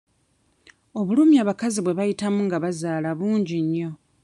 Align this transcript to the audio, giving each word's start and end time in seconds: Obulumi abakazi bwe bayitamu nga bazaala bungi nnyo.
Obulumi 0.99 1.35
abakazi 1.43 1.79
bwe 1.81 1.95
bayitamu 1.99 2.39
nga 2.47 2.57
bazaala 2.63 3.09
bungi 3.19 3.57
nnyo. 3.65 3.89